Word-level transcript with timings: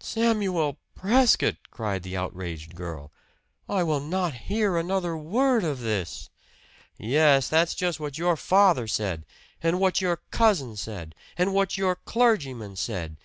"Samuel 0.00 0.76
Prescott!" 0.94 1.56
cried 1.70 2.02
the 2.02 2.14
outraged 2.14 2.74
girl. 2.74 3.10
"I 3.70 3.82
will 3.84 4.00
not 4.00 4.34
hear 4.34 4.76
another 4.76 5.16
word 5.16 5.64
of 5.64 5.80
this!" 5.80 6.28
"Yes, 6.98 7.48
that's 7.48 7.74
just 7.74 7.98
what 7.98 8.18
your 8.18 8.36
father 8.36 8.86
said! 8.86 9.24
And 9.62 9.80
what 9.80 10.02
your 10.02 10.20
cousin 10.30 10.76
said! 10.76 11.14
And 11.38 11.54
what 11.54 11.78
your 11.78 11.96
clergyman 12.04 12.76
said! 12.76 13.16